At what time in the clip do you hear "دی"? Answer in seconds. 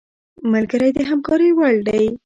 1.87-2.03